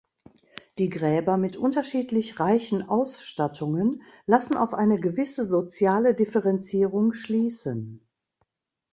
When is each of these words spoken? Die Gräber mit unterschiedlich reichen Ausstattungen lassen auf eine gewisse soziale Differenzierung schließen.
Die 0.79 0.89
Gräber 0.89 1.37
mit 1.37 1.57
unterschiedlich 1.57 2.39
reichen 2.39 2.81
Ausstattungen 2.89 4.01
lassen 4.25 4.57
auf 4.57 4.73
eine 4.73 4.99
gewisse 4.99 5.45
soziale 5.45 6.15
Differenzierung 6.15 7.13
schließen. 7.13 8.03